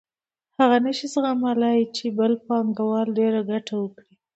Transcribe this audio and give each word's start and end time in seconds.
هغه 0.59 0.77
نشي 0.85 1.07
زغملای 1.13 1.79
چې 1.95 2.05
بل 2.17 2.31
پانګوال 2.45 3.07
ډېره 3.19 3.41
ګټه 3.51 3.73
وکړي 3.79 4.13